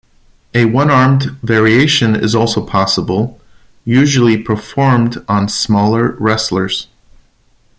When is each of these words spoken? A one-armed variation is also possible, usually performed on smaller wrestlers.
A 0.55 0.65
one-armed 0.65 1.25
variation 1.43 2.15
is 2.15 2.33
also 2.33 2.65
possible, 2.65 3.39
usually 3.85 4.35
performed 4.35 5.23
on 5.27 5.47
smaller 5.47 6.13
wrestlers. 6.17 6.87